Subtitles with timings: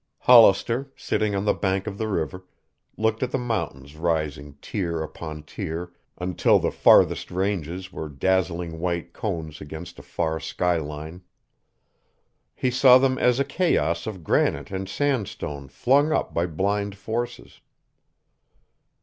[0.21, 2.43] Hollister, sitting on the bank of the river,
[2.97, 9.13] looked at the mountains rising tier upon tier until the farthest ranges were dazzling white
[9.13, 11.21] cones against a far sky line.
[12.55, 17.61] He saw them as a chaos of granite and sandstone flung up by blind forces.